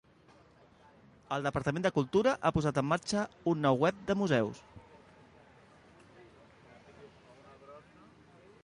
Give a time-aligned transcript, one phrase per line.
[1.35, 4.65] El Departament de Cultura ha posat en marxa un nou web de museus.